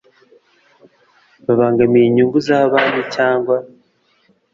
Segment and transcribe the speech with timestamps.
[1.45, 3.55] babangamiye inyungu za banki cyangwa